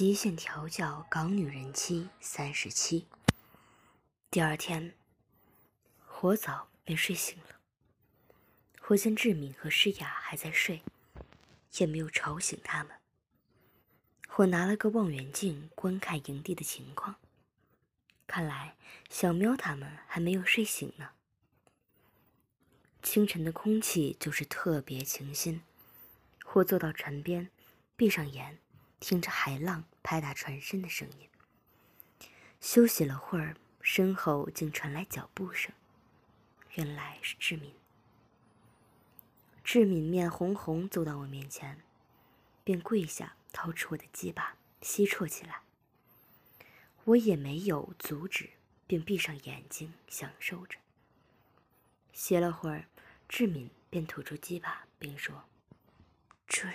[0.00, 3.06] 极限调教港女人妻三十七。
[4.30, 4.94] 第二天，
[6.06, 7.60] 火早便睡醒了。
[8.86, 10.82] 我见志敏和诗雅还在睡，
[11.76, 12.96] 也没有吵醒他们。
[14.36, 17.16] 我拿了个望远镜观看营地的情况，
[18.26, 18.76] 看来
[19.10, 21.10] 小喵他们还没有睡醒呢。
[23.02, 25.60] 清晨的空气就是特别清新。
[26.54, 27.50] 我坐到船边，
[27.98, 28.60] 闭上眼。
[28.98, 31.28] 听着海浪拍打船身的声音，
[32.60, 35.72] 休息了会儿，身后竟传来脚步声。
[36.74, 37.74] 原来是志敏。
[39.64, 41.82] 志敏面红红走到我面前，
[42.64, 45.62] 便跪下，掏出我的鸡巴，吸啜起来。
[47.04, 48.50] 我也没有阻止，
[48.86, 50.78] 便闭上眼睛享受着。
[52.12, 52.86] 歇了会儿，
[53.28, 55.44] 志敏便吐出鸡巴，并说
[56.46, 56.74] ：“主人，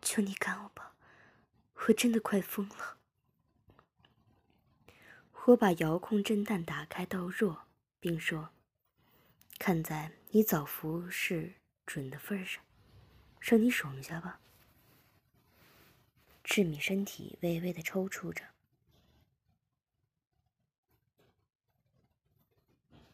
[0.00, 0.94] 求你干我吧。”
[1.86, 2.98] 我真的快疯了！
[5.46, 7.66] 我把遥控震弹打开到弱，
[7.98, 8.50] 并说
[9.58, 11.54] ：“看在你早服是
[11.86, 12.62] 准的份上，
[13.40, 14.40] 让你爽一下吧。”
[16.44, 18.44] 志敏身体微微的抽搐着，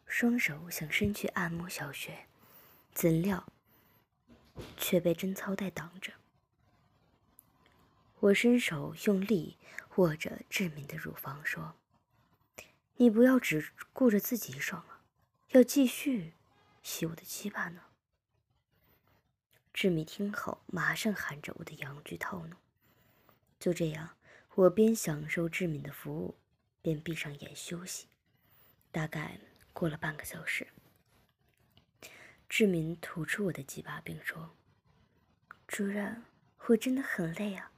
[0.06, 2.26] 双手想伸去按摩小穴，
[2.92, 3.52] 怎料
[4.76, 6.12] 却被贞操带挡着。
[8.25, 9.58] 我伸手用力
[9.97, 11.77] 握着志敏的乳房，说
[12.97, 15.03] ：“你不要只顾着自己爽啊，
[15.50, 16.33] 要继续
[16.83, 17.83] 吸我的鸡巴呢。”
[19.75, 22.58] 志敏听后，马上含着我的阳具套弄。
[23.61, 24.17] 就这样，
[24.55, 26.39] 我边享受志敏的服务，
[26.80, 28.06] 边闭上眼休息。
[28.91, 29.39] 大概
[29.75, 30.69] 过了半个小时，
[32.48, 34.56] 志敏吐出我的鸡巴，并说
[35.69, 36.25] ：“主任，
[36.69, 37.72] 我真的很累啊。”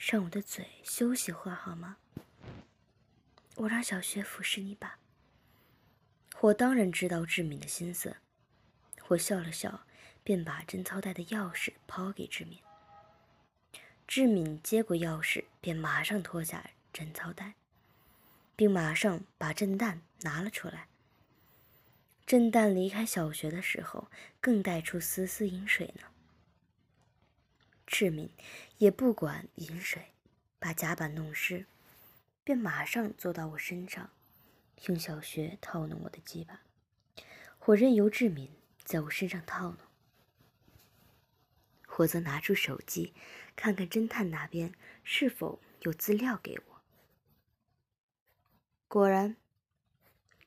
[0.00, 1.98] 上我的嘴休息会好吗？
[3.56, 4.98] 我让小薛服侍你吧。
[6.40, 8.16] 我当然知道志敏的心思，
[9.08, 9.84] 我笑了笑，
[10.24, 12.58] 便把贞操带的钥匙抛给志敏。
[14.08, 17.52] 志敏接过钥匙，便马上脱下贞操带，
[18.56, 20.88] 并马上把震弹拿了出来。
[22.24, 24.10] 震弹离开小学的时候，
[24.40, 26.09] 更带出丝丝饮水呢。
[27.90, 28.30] 志敏
[28.78, 30.12] 也不管饮水，
[30.60, 31.66] 把甲板弄湿，
[32.44, 34.10] 便马上坐到我身上，
[34.86, 36.62] 用小穴套弄我的鸡巴。
[37.64, 38.48] 我任由志敏
[38.84, 39.78] 在我身上套弄，
[41.98, 43.12] 我则拿出手机，
[43.56, 44.72] 看看侦探那边
[45.02, 46.80] 是否有资料给我。
[48.86, 49.36] 果然，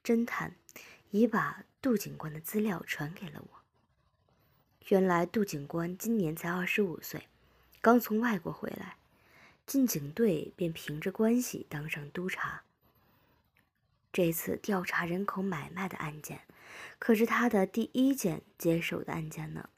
[0.02, 0.56] 侦探
[1.12, 3.60] 已把杜警官的资料传给了我。
[4.88, 7.28] 原来杜警官今年才二十五岁。
[7.84, 8.96] 刚从外国回来，
[9.66, 12.64] 进警队便凭着关系当上督察。
[14.14, 16.44] 这次调查人口买卖的案件，
[16.98, 19.70] 可是他的第一件接手的案件呢。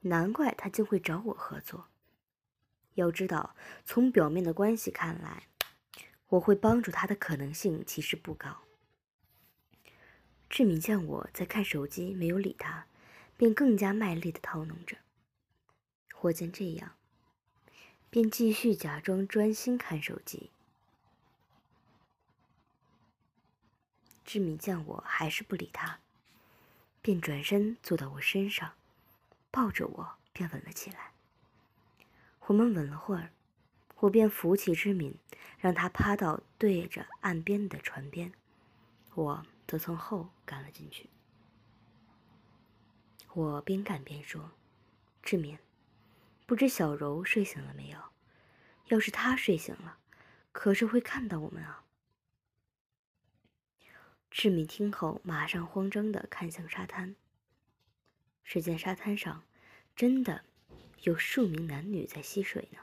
[0.00, 1.86] 难怪他竟会找我合作。
[2.92, 3.56] 要知道，
[3.86, 5.44] 从表面的关系看来，
[6.28, 8.64] 我会帮助他的可能性其实不高。
[10.50, 12.84] 志敏见我在看手机，没有理他，
[13.38, 14.98] 便更加卖力的套弄着。
[16.22, 16.94] 我见这样，
[18.10, 20.50] 便继续假装专心看手机。
[24.24, 26.00] 志敏见我还是不理他，
[27.00, 28.72] 便转身坐到我身上，
[29.50, 31.12] 抱着我便吻了起来。
[32.46, 33.30] 我们吻了会儿，
[33.98, 35.16] 我便扶起志敏，
[35.58, 38.32] 让他趴到对着岸边的船边，
[39.14, 41.08] 我则从后赶了进去。
[43.34, 44.50] 我边干边说
[45.22, 45.58] ：“志敏。”
[46.46, 47.98] 不知小柔睡醒了没有？
[48.86, 49.98] 要是她睡醒了，
[50.52, 51.84] 可是会看到我们啊！
[54.30, 57.16] 志敏听后，马上慌张的看向沙滩。
[58.44, 59.42] 只见沙滩上
[59.96, 60.44] 真的
[61.02, 62.78] 有数名男女在嬉水呢，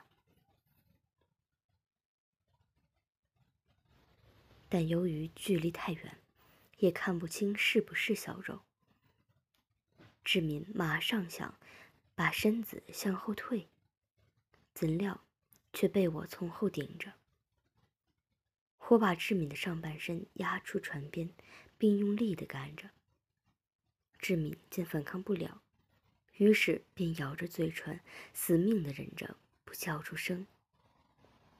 [4.67, 6.17] 但由于距离太远，
[6.79, 8.59] 也看不清是不是小柔。
[10.25, 11.57] 志敏马上想。
[12.15, 13.69] 把身子向后退，
[14.73, 15.23] 怎料
[15.71, 17.13] 却被我从后顶着。
[18.89, 21.33] 我把志敏的上半身压出船边，
[21.77, 22.91] 并用力的干着。
[24.19, 25.61] 志敏见反抗不了，
[26.37, 27.99] 于是便咬着嘴唇，
[28.33, 30.45] 死命的忍着不叫出声。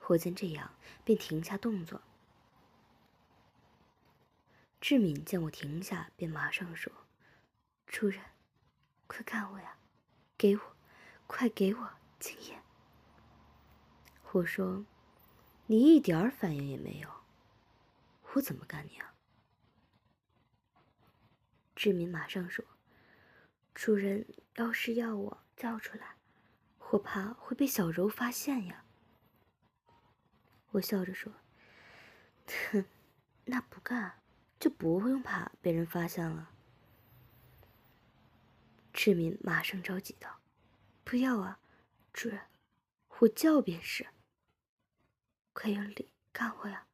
[0.07, 2.01] 我见这样，便停下动作。
[4.79, 6.91] 志敏见我停下，便马上说
[7.87, 8.21] ：“主人，
[9.07, 9.77] 快看我呀！”
[10.37, 10.75] 给我，
[11.27, 11.89] 快给我
[12.19, 12.61] 经验！
[14.31, 14.85] 我说
[15.67, 17.09] ：“你一点儿反应也没有，
[18.33, 19.13] 我怎么干你啊？”
[21.75, 22.65] 志明马上说
[23.75, 24.25] ：“主人
[24.55, 26.15] 要是要我叫出来，
[26.91, 28.83] 我怕会被小柔发现呀。”
[30.71, 31.31] 我笑着说
[32.71, 32.85] ：“哼，
[33.45, 34.19] 那不干
[34.59, 36.49] 就不用怕被人发现了。”
[38.93, 40.39] 志敏马上着急道
[41.03, 41.59] ：“不要啊，
[42.13, 42.39] 主人，
[43.19, 44.07] 我叫便是。
[45.51, 46.87] 快用力干我呀！”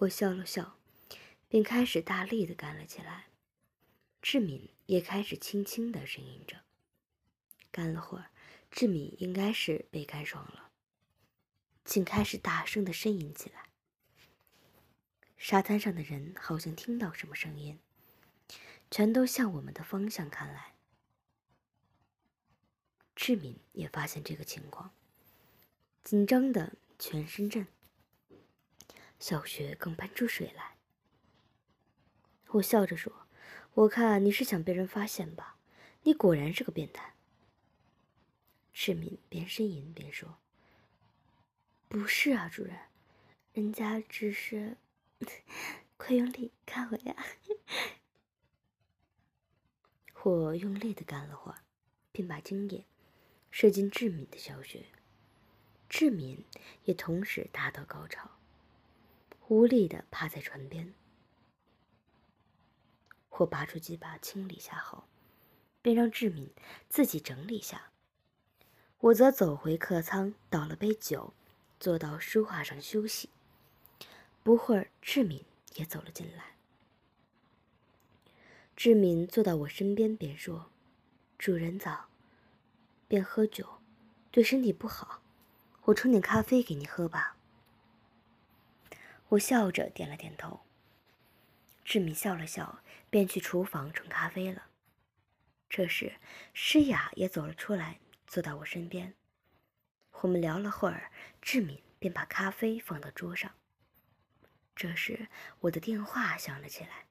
[0.00, 0.78] 我笑了笑，
[1.48, 3.26] 便开始大力的干了起来。
[4.20, 6.62] 志敏也开始轻轻的呻吟着。
[7.70, 8.30] 干了会儿，
[8.70, 10.72] 志敏应该是被干爽了。
[11.84, 13.70] 竟开始大声的呻吟起来。
[15.36, 17.78] 沙滩上的人好像听到什么声音，
[18.90, 20.74] 全都向我们的方向看来。
[23.14, 24.94] 志敏也发现这个情况，
[26.02, 27.66] 紧张的全身震。
[29.18, 30.78] 小雪更喷出水来。
[32.52, 33.26] 我笑着说
[33.74, 35.58] ：“我看你是想被人发现吧？
[36.04, 37.14] 你果然是个变态。”
[38.72, 40.38] 志敏边呻吟边说。
[41.86, 42.78] 不是啊，主人，
[43.52, 44.78] 人家只是
[45.98, 47.14] 快用力看我呀！
[50.22, 51.58] 我用力的干了会儿，
[52.12, 52.84] 便把精液
[53.50, 54.84] 射进志敏的小穴，
[55.88, 56.44] 志敏
[56.84, 58.30] 也同时达到高潮，
[59.48, 60.92] 无力的趴在船边。
[63.30, 65.04] 我拔出几把清理下后，
[65.80, 66.52] 便让志敏
[66.90, 67.90] 自己整理下，
[68.98, 71.32] 我则走回客舱，倒了杯酒。
[71.78, 73.30] 坐到书画上休息。
[74.42, 75.46] 不会儿，志敏
[75.76, 76.56] 也走了进来。
[78.82, 80.70] 志敏坐到我身边，便说
[81.36, 82.08] ：“主人早，
[83.06, 83.82] 便喝酒，
[84.30, 85.20] 对身体不好。
[85.82, 87.36] 我冲点咖啡给你喝吧。”
[89.28, 90.60] 我笑着点了点头。
[91.84, 94.68] 志敏笑了笑，便去厨房冲咖啡了。
[95.68, 96.14] 这时，
[96.54, 99.12] 诗雅也走了出来，坐到我身边。
[100.22, 101.12] 我们聊了会儿，
[101.42, 103.52] 志敏便把咖啡放到桌上。
[104.74, 105.28] 这时，
[105.60, 107.04] 我的电话响了起来，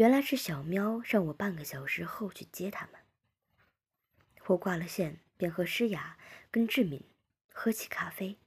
[0.00, 2.94] 原来是小喵让我半个小时后去接他们。
[4.46, 6.16] 我挂了线，便和诗雅
[6.50, 7.04] 跟志敏
[7.52, 8.38] 喝起咖啡。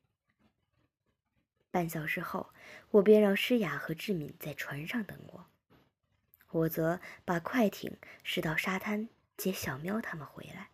[1.69, 2.51] 半小时后，
[2.89, 5.45] 我便让诗雅和志敏在船上等我，
[6.49, 9.07] 我则把快艇驶到沙滩
[9.37, 10.69] 接小喵他们回来。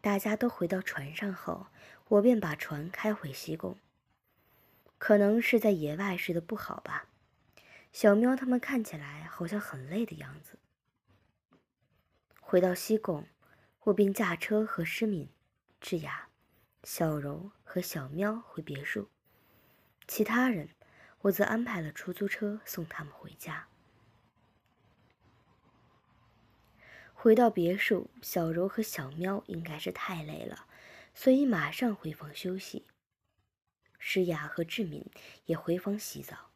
[0.00, 1.66] 大家都回到船上后，
[2.06, 3.76] 我便把船开回西贡。
[4.98, 7.08] 可能是在野外睡得不好吧，
[7.96, 10.58] 小喵他们看起来好像很累的样子。
[12.42, 13.26] 回到西贡，
[13.84, 15.30] 我便驾车和诗敏、
[15.80, 16.28] 智雅、
[16.84, 19.08] 小柔和小喵回别墅，
[20.06, 20.68] 其他人
[21.22, 23.66] 我则安排了出租车送他们回家。
[27.14, 30.66] 回到别墅，小柔和小喵应该是太累了，
[31.14, 32.84] 所以马上回房休息。
[33.98, 35.10] 诗雅和志敏
[35.46, 36.50] 也回房洗澡。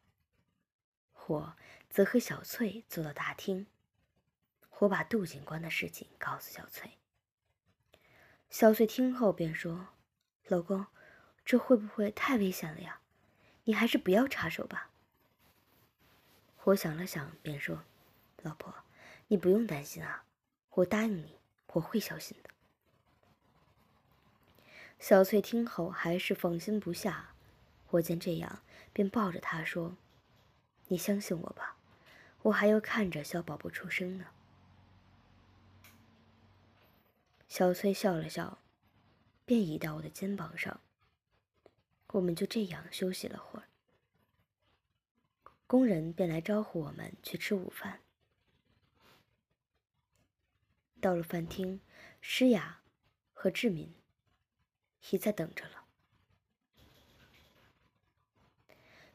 [1.27, 1.55] 我
[1.89, 3.67] 则和小翠坐到大厅，
[4.79, 6.91] 我把杜警官的事情告诉小翠。
[8.49, 9.89] 小翠听后便说
[10.47, 10.87] ：“老公，
[11.45, 13.01] 这会不会太危险了呀？
[13.63, 14.91] 你还是不要插手吧。”
[16.65, 17.83] 我想了想，便说
[18.43, 18.73] ：“老婆，
[19.27, 20.25] 你不用担心啊。”
[20.75, 21.37] 我答应你，
[21.73, 22.49] 我会小心的。
[24.99, 27.33] 小翠听后还是放心不下，
[27.89, 29.97] 我见这样，便抱着她说
[30.91, 31.77] ：“你相信我吧，
[32.41, 34.25] 我还要看着小宝宝出生呢。”
[37.47, 38.59] 小翠笑了笑，
[39.45, 40.81] 便倚到我的肩膀上。
[42.07, 43.69] 我们就这样休息了会儿，
[45.65, 48.01] 工人便来招呼我们去吃午饭。
[50.99, 51.79] 到了饭厅，
[52.19, 52.81] 诗雅
[53.33, 53.95] 和志敏
[55.11, 55.80] 已在等着了。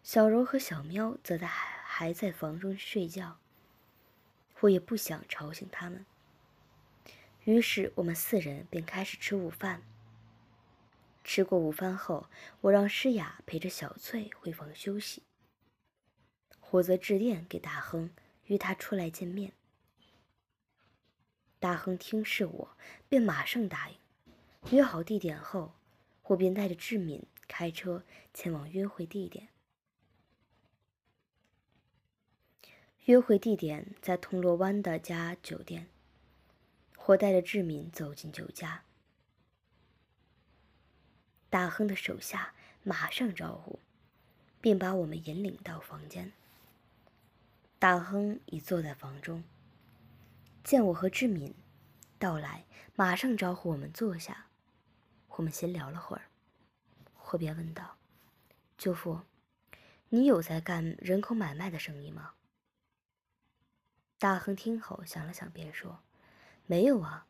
[0.07, 3.39] 小柔和小喵则在还还在房中睡觉，
[4.61, 6.07] 我也不想吵醒他们。
[7.43, 9.83] 于是我们四人便开始吃午饭。
[11.25, 15.25] 吃过午饭后，我让诗雅陪着小翠回房休息，
[16.71, 18.09] 我则致电给大亨，
[18.45, 19.55] 约他出来见面。
[21.59, 22.77] 大亨听是我，
[23.09, 23.97] 便马上答应。
[24.71, 25.75] 约好地点后，
[26.29, 29.49] 我便带着志敏开车前往约会地点。
[33.07, 35.87] 约会地点在铜锣湾的家酒店。
[37.05, 38.83] 我带着志敏走进酒家，
[41.49, 43.79] 大亨的手下马上招呼，
[44.61, 46.33] 并把我们引领到房间。
[47.79, 49.45] 大亨已坐在房中，
[50.65, 51.55] 见我和志敏
[52.19, 52.65] 到来，
[52.97, 54.47] 马上招呼我们坐下。
[55.29, 56.25] 我们闲聊了会儿，
[57.31, 57.99] 我便问道
[58.77, 59.21] ：“舅父，
[60.09, 62.33] 你有在干人口买卖的生意吗？”
[64.19, 66.01] 大亨听后想了想，便说
[66.67, 67.27] ：“没有啊，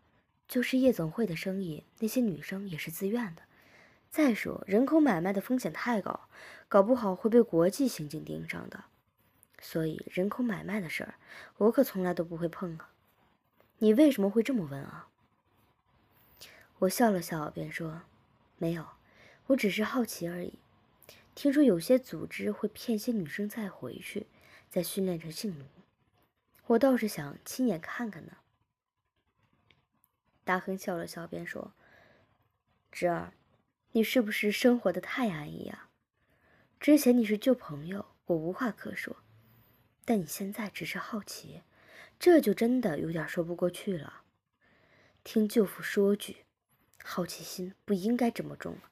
[0.47, 3.43] 就是夜总会的生意，那些女生也是自愿的。
[4.09, 6.29] 再说人口买卖的风险太高，
[6.69, 8.85] 搞不好会被国际刑警盯上的。
[9.61, 11.15] 所以人口买卖的事儿，
[11.57, 12.91] 我可从来都不会碰啊。
[13.79, 15.09] 你为什么会这么问啊？”
[16.81, 18.03] 我笑了笑，便说
[18.59, 18.87] ：“没有，
[19.49, 20.61] 我只是好奇而已。
[21.35, 24.27] 听说有些组织会骗些女生再回去，
[24.71, 25.65] 再训练成性奴。”
[26.69, 28.39] 我倒是想亲眼看看呢。
[30.43, 31.73] 大亨笑了笑，便说
[32.91, 33.33] ：“侄儿，
[33.93, 35.91] 你是不是生活的太安逸啊？
[36.81, 39.17] 之前你是旧朋友，我无话可说；
[40.05, 41.63] 但你现在只是好奇，
[42.19, 44.23] 这就真的有点说不过去了。
[45.23, 46.45] 听舅父说句，
[47.03, 48.91] 好奇心不应该这么重啊。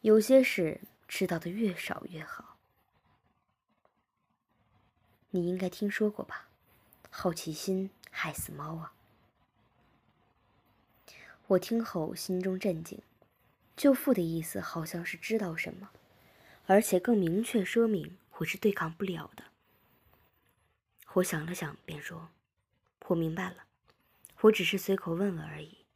[0.00, 2.58] 有些事知道的越少越好。
[5.30, 6.48] 你应该听说过吧？”
[7.16, 8.92] 好奇心害死猫啊！
[11.46, 13.00] 我听后心中震惊，
[13.76, 15.90] 舅父的意思好像是知道什么，
[16.66, 19.44] 而且更明确说明我是对抗不了的。
[21.12, 22.30] 我想了想，便说
[23.06, 23.58] ：“我明白了，
[24.40, 25.86] 我只是随口问问而已。”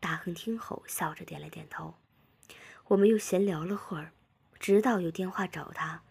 [0.00, 1.94] 大亨听后笑着点了点头。
[2.88, 4.12] 我们又闲聊了会儿，
[4.58, 6.02] 直到有电话找他，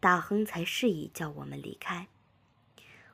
[0.00, 2.08] 大亨才示意叫我们离开。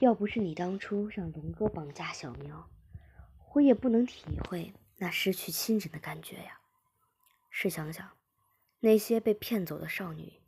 [0.00, 2.68] 要不是你当初让龙哥绑架小苗，
[3.54, 6.60] 我也不能体会那失去亲人的感觉呀。
[7.48, 8.10] 试想想，
[8.80, 10.40] 那些被骗走的少女，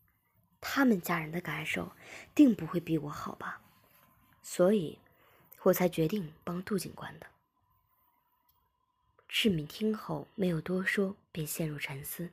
[0.61, 1.93] 她们家人的感受
[2.35, 3.63] 定不会比我好吧？
[4.43, 4.99] 所以，
[5.63, 7.27] 我才决定帮杜警官的。
[9.27, 12.31] 志敏听后没有多说，便陷入沉思。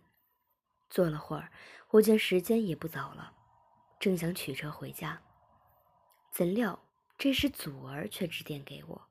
[0.90, 1.52] 坐了会儿，
[1.92, 3.34] 我见时间也不早了，
[4.00, 5.22] 正想取车回家，
[6.32, 6.85] 怎料。
[7.18, 9.10] 这时，祖儿却致电给我。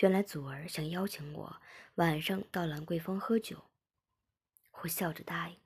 [0.00, 1.60] 原来，祖儿想邀请我
[1.96, 3.64] 晚上到兰桂坊喝酒。
[4.70, 5.58] 我笑着答应。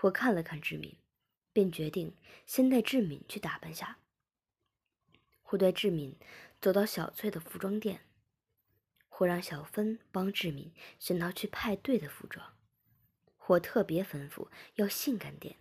[0.00, 0.96] 我看了看志敏，
[1.52, 3.98] 便决定先带志敏去打扮下。
[5.50, 6.18] 我带志敏
[6.60, 8.00] 走到小翠的服装店，
[9.18, 12.56] 我让小芬帮志敏选套去派对的服装。
[13.46, 15.56] 我特别吩咐要性感点。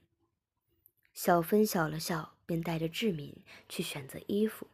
[1.20, 2.36] 小芬笑了笑。
[2.46, 4.66] 便带着志敏去选择衣服，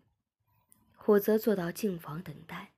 [1.08, 2.72] 我则坐到镜房等待。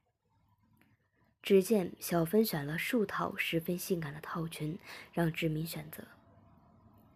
[1.43, 4.79] 只见小芬选了数套十分性感的套裙，
[5.13, 6.03] 让志敏选择。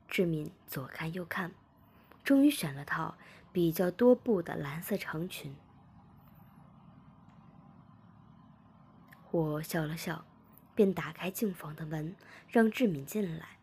[0.08, 1.56] 志敏左看右看，
[2.24, 3.18] 终于选了套
[3.52, 5.56] 比较多布的蓝色长裙。
[9.32, 10.24] 我笑了笑，
[10.76, 12.16] 便打开镜房的门，
[12.48, 13.61] 让志敏进来。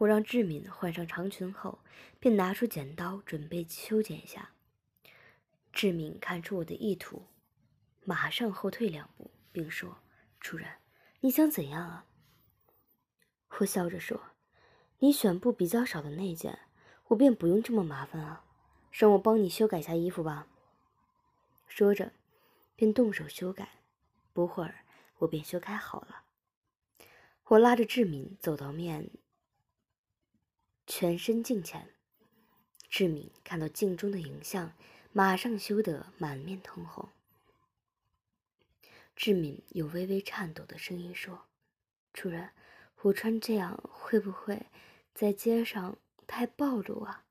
[0.00, 1.80] 我让志敏换上长裙后，
[2.18, 4.52] 便拿出剪刀准备修剪一下。
[5.74, 7.26] 志敏看出我的意图，
[8.04, 9.98] 马上后退两步，并说
[10.40, 10.66] ：“主人，
[11.20, 12.06] 你想怎样啊？”
[13.60, 14.18] 我笑着说
[15.00, 16.60] ：“你选布比较少的那件，
[17.08, 18.46] 我便不用这么麻烦啊，
[18.90, 20.46] 让我帮你修改下衣服吧。”
[21.68, 22.14] 说着，
[22.74, 23.68] 便动手修改。
[24.32, 24.86] 不会儿，
[25.18, 26.22] 我便修改好了。
[27.44, 29.10] 我拉着志敏走到面。
[30.92, 31.94] 全身镜前，
[32.88, 34.72] 志敏看到镜中的影像，
[35.12, 37.08] 马上羞得满面通红。
[39.14, 41.46] 志敏有微微颤抖的声音说
[42.12, 42.50] ：“主任，
[43.02, 44.66] 我穿这样会不会
[45.14, 47.24] 在街上太暴露啊？”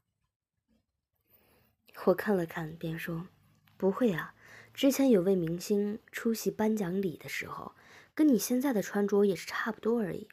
[2.07, 3.27] 我看了看，便说
[3.75, 4.35] ：“不会啊，
[4.73, 7.75] 之前有位明星出席颁奖礼的时候，
[8.15, 10.29] 跟你现在的穿着也是差不多而已。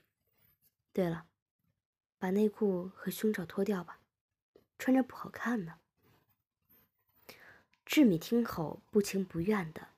[0.92, 1.26] 对了。”
[2.19, 4.01] 把内裤和胸罩脱掉吧，
[4.79, 5.79] 穿着不好看呢。
[7.85, 9.89] 志敏听后不情不愿的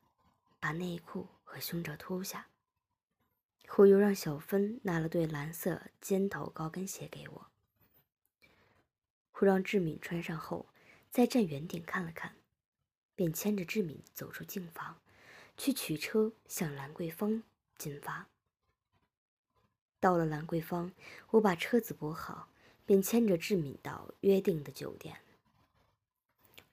[0.60, 2.48] 把内裤和胸罩脱下。
[3.66, 7.46] 后又让小芬拿了对蓝色尖头高跟鞋给我。
[9.34, 10.66] 我让志敏穿上后，
[11.10, 12.34] 再站远点看了看，
[13.14, 15.00] 便牵着志敏走出净房，
[15.56, 17.42] 去取车向兰桂坊
[17.76, 18.28] 进发。
[20.00, 20.92] 到了兰桂坊，
[21.30, 22.48] 我把车子泊好，
[22.86, 25.20] 便牵着志敏到约定的酒店。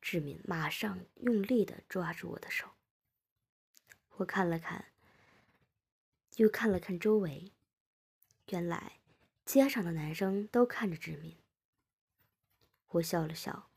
[0.02, 2.68] 志敏马上用力地抓住我的手。
[4.18, 4.86] 我看了看，
[6.36, 7.52] 又看了看周围，
[8.50, 9.00] 原来
[9.44, 11.36] 街上的男生都看着志敏。
[12.90, 13.68] 我笑了笑，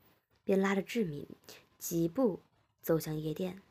[0.43, 1.27] 便拉着志敏
[1.79, 2.43] 几步
[2.81, 3.61] 走向夜店。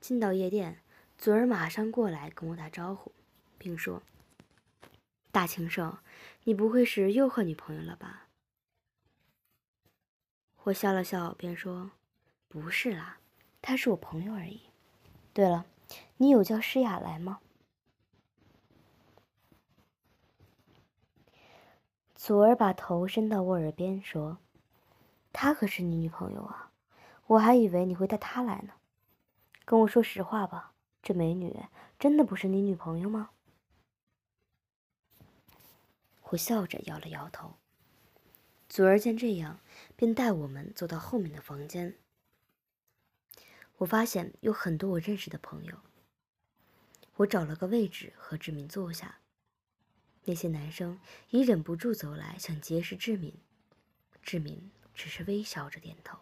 [0.00, 0.80] 进到夜店，
[1.18, 3.12] 祖儿马上过来跟我打招呼，
[3.58, 4.02] 并说。
[5.36, 5.98] 大情圣，
[6.44, 8.28] 你不会是又换女朋友了吧？
[10.62, 11.90] 我笑了笑，便说
[12.48, 13.18] ：“不是啦，
[13.60, 14.62] 她是我朋友而已。”
[15.34, 15.66] 对了，
[16.16, 17.40] 你有叫诗雅来吗？
[22.14, 24.38] 祖儿把头伸到我耳边说
[25.34, 26.72] ：“她可是你女朋友啊，
[27.26, 28.72] 我还以为你会带她来呢。
[29.66, 31.54] 跟我说实话吧，这美女
[31.98, 33.28] 真的不是你女朋友吗？”
[36.30, 37.56] 我笑着摇了摇头。
[38.68, 39.60] 祖儿见这样，
[39.94, 41.98] 便带我们走到后面的房间。
[43.76, 45.80] 我发现有很多我认识的朋友。
[47.16, 49.20] 我找了个位置和志敏坐下。
[50.24, 50.98] 那些男生
[51.30, 53.32] 已忍不住走来想结识志敏，
[54.20, 56.18] 志敏只是微笑着点头。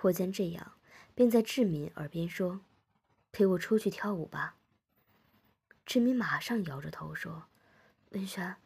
[0.00, 0.78] 我见这样，
[1.14, 2.62] 便在志敏耳边说
[3.30, 4.56] ：“陪我出去跳舞吧。”
[5.84, 7.48] 志敏马上摇着头说。
[8.10, 8.56] 文轩，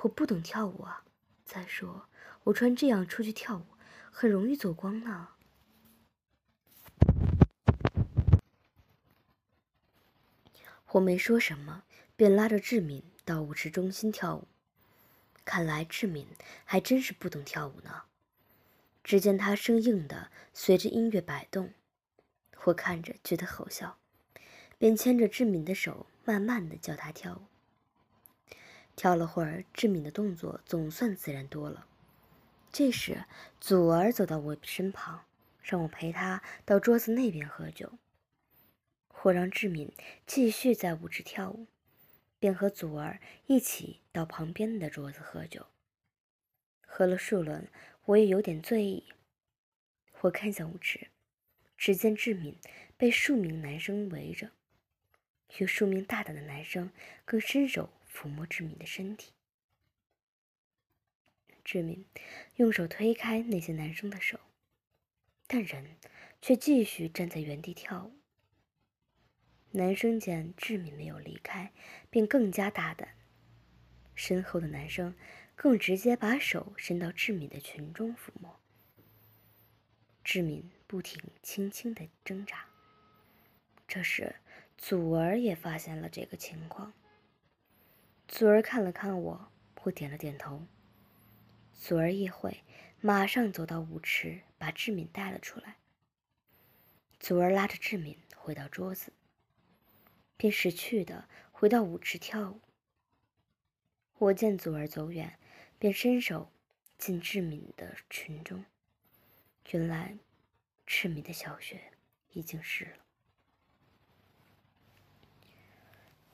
[0.00, 1.04] 我不懂跳舞啊。
[1.44, 2.08] 再说，
[2.44, 3.66] 我穿这样出去跳舞，
[4.10, 5.28] 很容易走光呢。
[10.92, 11.84] 我没说什么，
[12.16, 14.48] 便拉着志敏到舞池中心跳舞。
[15.44, 16.28] 看来志敏
[16.64, 18.02] 还真是不懂跳舞呢。
[19.02, 21.74] 只见她生硬的随着音乐摆动，
[22.64, 23.98] 我看着觉得好笑，
[24.78, 27.51] 便牵着志敏的手，慢慢的教她跳舞。
[29.02, 31.88] 跳了会儿，志敏的动作总算自然多了。
[32.70, 33.24] 这时，
[33.58, 35.24] 祖儿走到我身旁，
[35.60, 37.98] 让我陪他到桌子那边喝酒。
[39.22, 39.92] 我让志敏
[40.24, 41.66] 继续在舞池跳舞，
[42.38, 45.66] 便和祖儿一起到旁边的桌子喝酒。
[46.86, 47.66] 喝了数轮，
[48.04, 49.12] 我也有点醉意。
[50.20, 51.08] 我看向舞池，
[51.76, 52.56] 只见志敏
[52.96, 54.52] 被数名男生围着，
[55.58, 56.92] 有数名大胆的男生
[57.24, 57.90] 更伸手。
[58.12, 59.32] 抚摸志敏的身体，
[61.64, 62.04] 志敏
[62.56, 64.38] 用手推开那些男生的手，
[65.46, 65.96] 但人
[66.42, 68.12] 却继续站在原地跳舞。
[69.70, 71.72] 男生见志敏没有离开，
[72.10, 73.16] 便更加大胆，
[74.14, 75.16] 身后的男生
[75.54, 78.60] 更直接把手伸到志敏的裙中抚摸。
[80.22, 82.66] 志敏不停轻轻的挣扎。
[83.88, 84.36] 这时，
[84.76, 86.92] 祖儿也发现了这个情况。
[88.32, 90.66] 祖儿看了看我，我点了点头。
[91.74, 92.64] 祖儿一会，
[92.98, 95.76] 马上走到舞池，把志敏带了出来。
[97.20, 99.12] 祖儿拉着志敏回到桌子，
[100.38, 102.60] 便识趣的回到舞池跳舞。
[104.16, 105.38] 我见祖儿走远，
[105.78, 106.50] 便伸手
[106.96, 108.64] 进志敏的裙中。
[109.72, 110.16] 原来，
[110.86, 111.92] 志敏的小穴
[112.30, 113.04] 已经湿了。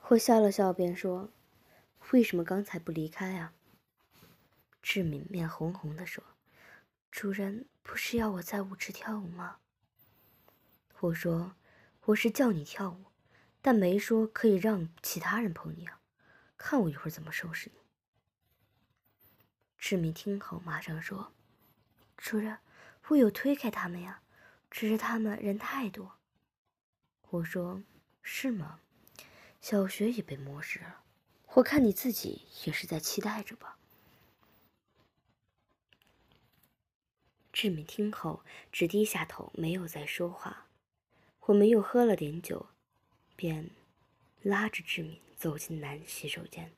[0.03, 1.33] 我笑了笑，便说。
[2.13, 3.53] 为什么刚才不离开啊？
[4.81, 6.25] 志敏面红红的说
[7.13, 9.59] ：“主人不是要我在舞池跳舞吗？”
[11.01, 11.55] 我说
[12.07, 13.05] ：“我是叫你跳舞，
[13.61, 16.01] 但没说可以让其他人碰你啊，
[16.57, 17.81] 看我一会儿怎么收拾你。”
[19.77, 21.35] 志敏听后马上说
[22.17, 22.59] ：“主人，
[23.09, 24.23] 我有推开他们呀，
[24.71, 26.19] 只是他们人太多。”
[27.29, 27.83] 我说
[28.23, 28.81] ：“是吗？
[29.61, 31.05] 小学也被摸湿了。”
[31.55, 33.79] 我看你自己也是在期待着吧。
[37.53, 40.69] 志敏听后只低下头，没有再说话。
[41.47, 42.67] 我们又喝了点酒，
[43.35, 43.71] 便
[44.43, 46.71] 拉着志敏走进男洗手间。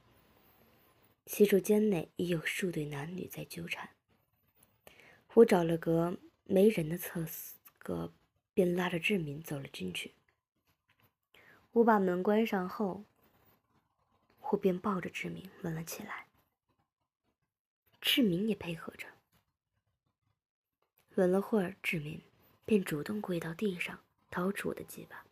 [1.26, 3.90] 洗手间内已有数对男女在纠缠。
[5.34, 8.12] 我找了个没人的厕所，
[8.54, 10.14] 便拉着志敏走了进去。
[11.72, 13.04] 我把门关上后。
[14.50, 16.26] 我便抱着志明吻了起来，
[18.00, 19.06] 志明也配合着。
[21.14, 22.22] 吻了会儿，志明
[22.64, 25.24] 便主动跪到地上，掏出我的鸡巴，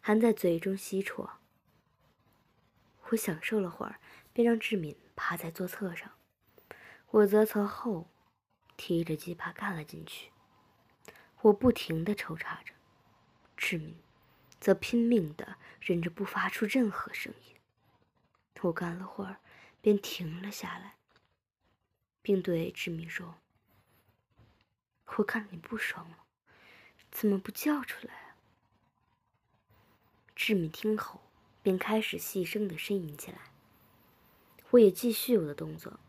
[0.00, 1.28] 含在嘴中吸啜。
[3.08, 3.98] 我享受了会儿，
[4.32, 6.12] 便让志敏趴在座侧上，
[7.10, 8.08] 我则从后
[8.76, 10.30] 提着鸡巴干了进去。
[11.40, 12.72] 我不停地抽插着，
[13.56, 13.96] 志敏
[14.60, 17.56] 则拼命地忍着不发出任何声音。
[18.62, 19.40] 我干了会儿，
[19.80, 20.96] 便停了下来，
[22.22, 23.36] 并对志敏说
[25.18, 26.24] ：“我看你不爽了，
[27.10, 28.36] 怎么不叫出来啊？”
[30.36, 31.20] 志敏听后，
[31.62, 33.52] 便开始细声的呻吟起来。
[34.70, 36.00] 我也继续我的动作。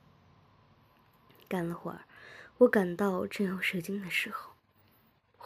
[1.47, 2.07] 干了会儿，
[2.59, 4.53] 我感到正要射精的时候。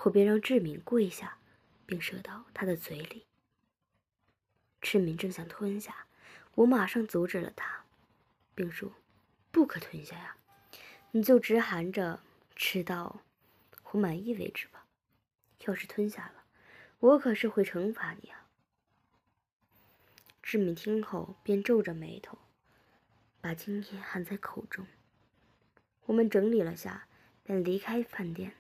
[0.03, 1.39] 我便让志敏跪下，
[1.85, 3.25] 并射到他的嘴里。
[4.79, 6.06] 志敏正想吞下，
[6.57, 7.85] 我马上阻止了他，
[8.55, 8.91] 并说
[9.53, 10.37] ：“不可吞下呀，
[11.11, 12.19] 你就直含着
[12.55, 13.21] 吃到
[13.91, 14.87] 我满意为止吧。
[15.67, 16.43] 要是吞下了，
[16.97, 18.47] 我可是会惩罚你啊。”
[20.41, 22.39] 志敏听后便皱着眉头，
[23.39, 24.87] 把精液含在口中。
[26.05, 27.07] 我们整理了下，
[27.43, 28.53] 便离开饭店。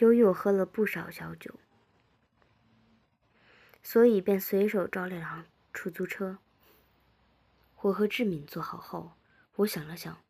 [0.00, 1.54] 由于我喝了不少小酒，
[3.82, 6.36] 所以便随手招了辆出租车。
[7.82, 9.12] 我和志敏坐好后，
[9.54, 10.24] 我想了想，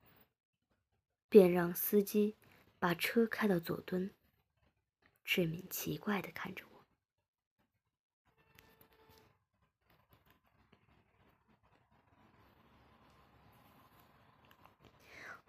[1.31, 2.37] 便让司机
[2.79, 4.11] 把车开到左墩。
[5.25, 6.85] 志敏奇怪的看着我，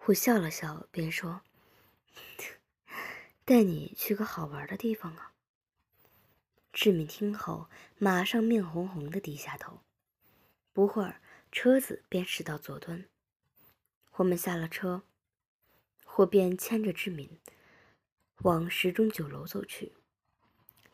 [0.06, 1.42] 我笑了笑，便说。
[3.44, 5.34] 带你去个好玩的地方啊！
[6.72, 9.80] 志敏听后，马上面红红的低下头。
[10.72, 11.20] 不会儿，
[11.52, 13.06] 车子便驶到左端。
[14.12, 15.02] 我们下了车，
[16.16, 17.40] 我便牵着志敏
[18.42, 19.92] 往时钟酒楼走去。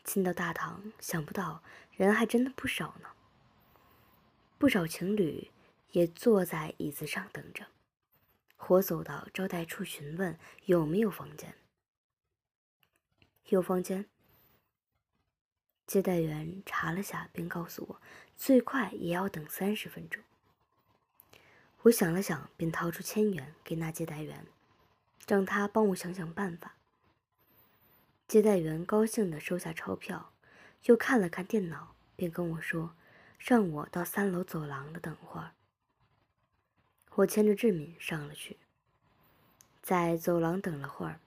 [0.03, 3.09] 进到大堂，想不到人还真的不少呢。
[4.57, 5.51] 不少情侣
[5.91, 7.67] 也坐在椅子上等着。
[8.69, 11.55] 我走到招待处询问有没有房间。
[13.49, 14.09] 有房间。
[15.85, 18.01] 接待员查了下，并告诉我，
[18.35, 20.23] 最快也要等三十分钟。
[21.87, 24.45] 我想了想，便掏出千元给那接待员，
[25.27, 26.75] 让他帮我想想办法。
[28.27, 30.33] 接待员高兴地收下钞票，
[30.83, 32.93] 又看了看电脑，便跟我说，
[33.39, 35.51] 让我到三楼走廊的等会儿。
[37.15, 38.57] 我牵着志敏上了去，
[39.81, 41.19] 在走廊等了会儿，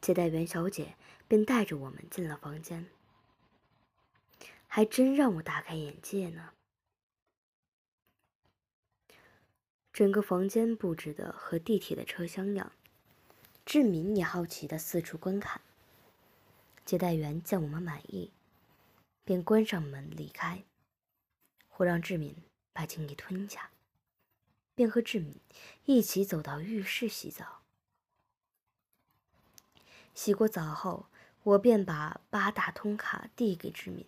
[0.00, 0.94] 接待员小姐。
[1.28, 2.88] 便带着我们进了房间，
[4.66, 6.50] 还真让我大开眼界呢。
[9.92, 12.72] 整个房间布置的和地铁的车厢样，
[13.64, 15.60] 志敏也好奇的四处观看。
[16.84, 18.30] 接待员见我们满意，
[19.24, 20.64] 便关上门离开。
[21.76, 22.34] 我让志敏
[22.72, 23.70] 把精液吞下，
[24.74, 25.36] 便和志敏
[25.84, 27.62] 一起走到浴室洗澡。
[30.14, 31.06] 洗过澡后。
[31.42, 34.04] 我便把八大通卡递给志敏，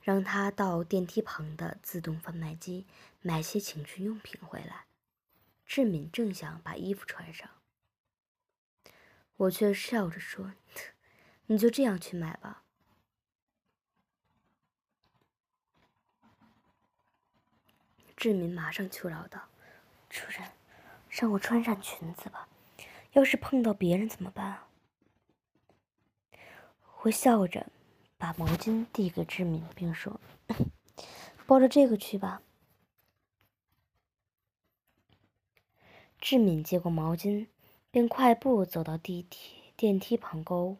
[0.00, 2.86] 让他到电梯旁的自动贩卖机
[3.20, 4.86] 买些情趣用品回来。
[5.66, 7.48] 志敏正想把衣服穿上，
[9.36, 10.54] 我却笑着说
[11.46, 12.64] ：“你就这样去买吧。”
[18.16, 19.48] 志敏马上求饶道
[20.10, 20.50] ：“主人，
[21.08, 22.48] 让我穿上裙子吧，
[23.12, 24.68] 要是碰到别人怎么办啊？”
[27.02, 27.70] 我笑着
[28.18, 30.20] 把毛巾递给志敏，并说
[31.46, 32.42] ：“抱着这个去吧。”
[36.20, 37.46] 志敏接过毛巾，
[37.90, 40.76] 便快步走到地铁电梯旁沟。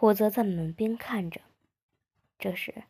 [0.00, 1.40] 我则在门边看着。
[2.38, 2.82] 这时，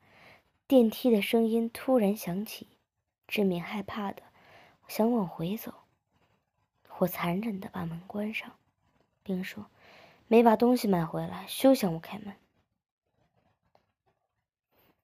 [0.66, 2.68] 电梯的声音突然响起，
[3.26, 4.22] 志敏害怕的
[4.86, 5.74] 想往回走。
[6.98, 8.56] 我残忍的把门关上，
[9.22, 9.66] 并说。
[10.30, 12.34] 没把东西买回来，休想我开门！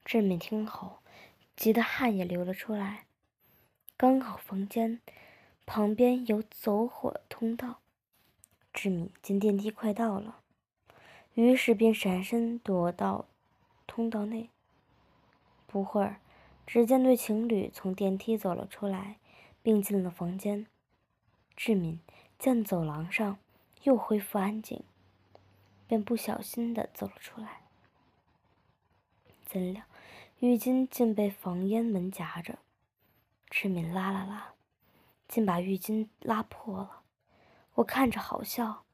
[0.05, 0.99] 志敏听后，
[1.57, 3.07] 急得汗也流了出来。
[3.97, 5.01] 刚好房间
[5.67, 7.81] 旁边有走火通道，
[8.73, 10.41] 志敏见电梯快到了，
[11.35, 13.27] 于是便闪身躲到
[13.87, 14.51] 通道内。
[15.67, 16.21] 不会儿，
[16.67, 19.17] 只见对情侣从电梯走了出来，
[19.63, 20.67] 并进了房间。
[21.57, 22.01] 志敏
[22.39, 23.39] 见走廊上
[23.83, 24.83] 又恢复安静。
[25.87, 27.61] 便不小心的走了出来，
[29.45, 29.83] 怎料
[30.41, 32.59] 浴巾竟被房烟门夹着，
[33.51, 34.54] 志敏拉了拉，
[35.29, 37.03] 竟把浴巾拉破了
[37.75, 38.85] 我看着好笑。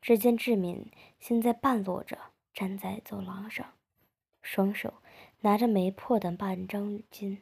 [0.00, 3.72] 只见志敏现在半裸着站在走廊上
[4.42, 5.02] 双手
[5.40, 7.40] 拿着没破的半张浴巾。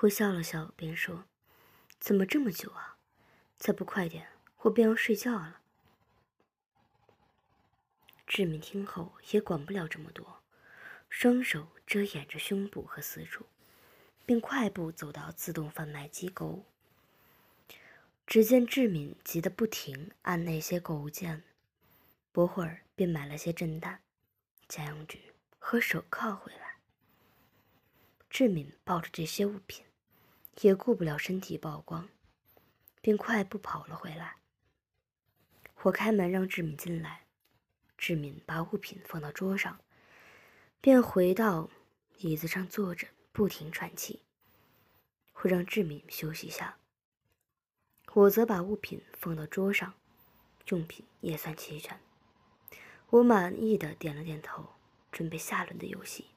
[0.00, 1.24] 我笑了笑便说
[1.98, 2.98] 怎么这么久啊？
[3.56, 4.28] 再不快点
[4.62, 5.62] 我便要睡觉了。
[8.26, 10.41] 志敏听后也管不了这么多
[11.14, 13.44] 双手遮掩着胸部和四处，
[14.24, 16.64] 并快步走到自动贩卖机购物。
[18.26, 21.44] 只见志敏急得不停按那些购物键，
[22.32, 24.00] 不会儿便买了些震蛋、
[24.66, 26.78] 家用具和手铐回来。
[28.30, 29.84] 志敏抱着这些物品，
[30.62, 32.08] 也顾不了身体曝光，
[33.02, 34.38] 便快步跑了回来。
[35.82, 37.26] 我开门让志敏进来，
[37.98, 39.78] 志敏把物品放到桌上，
[40.82, 41.70] 便回到
[42.18, 44.24] 椅子上坐着，不停喘气。
[45.30, 46.76] 会让志敏休息下。
[48.14, 49.94] 我则把物品放到桌上，
[50.70, 52.00] 用品也算齐全。
[53.10, 54.70] 我满意的点了点头，
[55.12, 56.30] 准备下轮的游戏。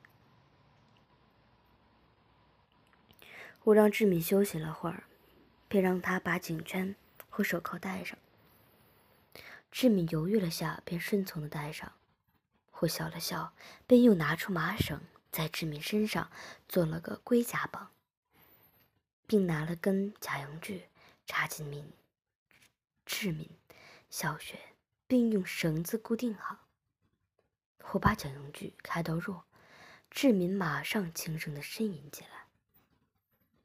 [3.63, 5.05] 我让志敏休息了会儿，
[5.67, 6.95] 便让他把颈圈
[7.29, 8.15] 和手铐戴上。
[9.71, 11.91] 志敏犹豫了下，便顺从的戴上。
[12.79, 13.53] 我笑了笑，
[13.88, 16.29] 便又拿出麻绳，在志敏身上
[16.67, 17.91] 做了个龟甲绑，
[19.25, 20.89] 并拿了根假阳具。
[21.27, 21.91] 插进敏
[23.03, 23.49] 志敏
[24.11, 24.59] 小穴，
[25.07, 26.67] 并用绳子固定好。
[27.93, 29.45] 我把假阳具开到弱，
[30.11, 32.45] 志敏马上轻声的呻吟起来。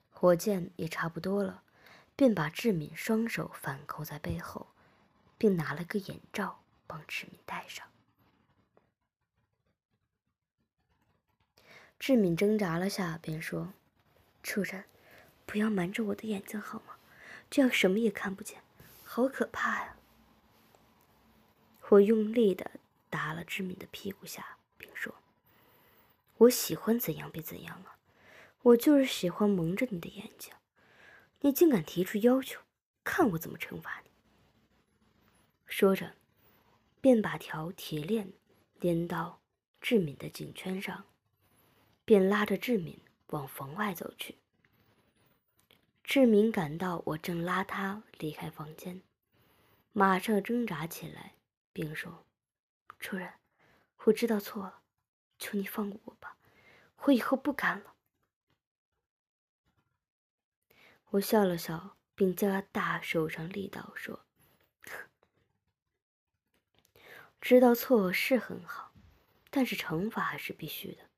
[0.09, 1.65] 火箭也差不多了，
[2.17, 4.69] 便把志敏双手反扣在背后，
[5.37, 7.90] 并拿了个眼罩帮志敏戴上。
[12.01, 13.75] 志敏挣扎了下，便说
[14.43, 14.85] ：“主人，
[15.45, 16.97] 不要瞒着我的眼睛好吗？”
[17.51, 18.63] 这样什么也看不见，
[19.05, 19.97] 好可怕呀！
[21.91, 22.71] 我用力的
[23.11, 25.15] 打了志敏的屁股下，并说
[26.39, 27.99] ：“我喜欢怎样便怎样啊，
[28.63, 30.55] 我就是喜欢蒙着你的眼睛。
[31.41, 32.63] 你竟敢提出要求，
[33.05, 34.11] 看我怎么惩罚你！”
[35.69, 36.15] 说着，
[37.03, 38.33] 便把条铁链
[38.79, 39.43] 连到
[39.83, 41.05] 志敏的颈圈上，
[42.11, 44.37] 便拉着志敏往房外走去。
[46.03, 49.03] 志敏感到我正拉他离开房间，
[49.93, 51.37] 马上挣扎起来，
[51.73, 52.27] 并说
[52.99, 53.35] ：“主人，
[53.99, 54.83] 我知道错了，
[55.39, 56.37] 求你放过我吧，
[57.05, 57.95] 我以后不敢了。”
[61.11, 64.27] 我笑了笑，并加大手上力道说
[67.41, 68.93] ：“知道错是很好，
[69.49, 71.09] 但是惩罚还是必须的。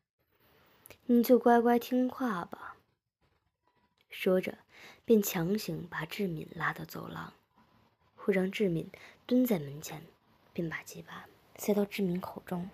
[1.13, 2.77] 你就乖乖听话吧。”
[4.11, 4.59] 说着。
[5.05, 7.33] 便强行把志敏拉到走廊，
[8.15, 8.89] 会让志敏
[9.27, 10.07] 蹲在门前，
[10.53, 12.71] 并把鸡巴塞到志敏口中。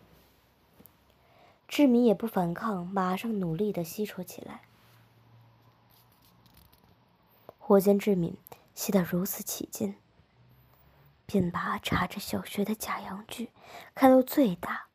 [1.67, 4.61] 志敏也不反抗，马上努力的吸戳起来。
[7.67, 8.37] 我见志敏
[8.75, 9.97] 吸得如此起劲，
[11.25, 13.51] 便把插着小穴的假阳具
[13.95, 14.89] 开到最大。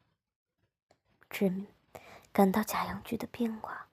[1.32, 1.68] 志敏
[2.34, 3.88] 感到假阳具的变化，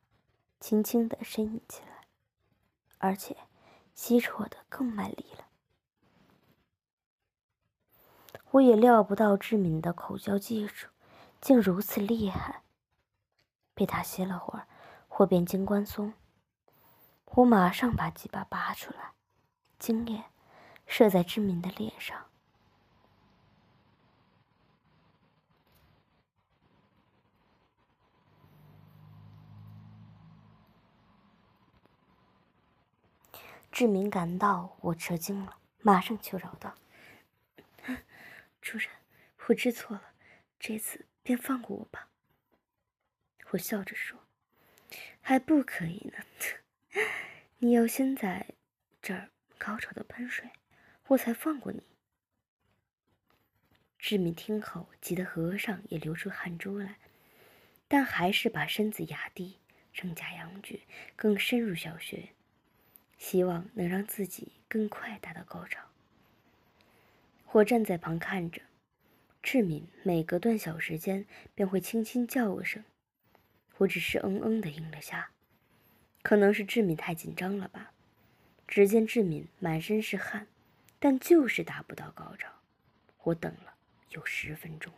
[0.58, 2.06] 轻轻的呻吟起来。
[2.96, 3.36] 而且，
[3.94, 5.46] 吸啜的更卖力了。
[8.52, 10.88] 我也料不到志敏的口交技术
[11.40, 12.62] 竟如此厉害。
[13.74, 14.66] 被他吸了会儿，
[15.06, 16.14] 或变精关松。
[17.26, 19.12] 我马上把鸡巴拔出来，
[19.78, 20.24] 精液
[20.86, 22.29] 射在志敏的脸上。
[33.72, 36.74] 志明感到我吃惊了，马上求饶道
[38.60, 38.88] ：“主人，
[39.46, 40.12] 我知错了，
[40.58, 42.10] 这次便放过我吧。”
[43.50, 44.18] 我笑着说
[45.22, 46.24] ：“还不可以呢，
[47.58, 48.54] 你要先在
[49.00, 50.50] 这儿高潮的喷水，
[51.06, 51.82] 我才放过你。”
[53.98, 56.98] 志明听后，急得额上也流出汗珠来，
[57.86, 59.60] 但还是把身子压低，
[59.92, 60.82] 正假阳具
[61.16, 62.34] 更深入小穴。
[63.20, 65.84] 希望能让自己更快达到高潮。
[67.52, 68.62] 我站在旁看着，
[69.42, 72.82] 志敏每隔段小时间便会轻轻叫个声，
[73.76, 75.30] 我只是嗯嗯的应了下。
[76.22, 77.92] 可能是志敏太紧张了吧？
[78.66, 80.46] 只见志敏满身是汗，
[80.98, 82.50] 但就是达不到高潮。
[83.24, 83.74] 我等了
[84.10, 84.92] 有十分钟。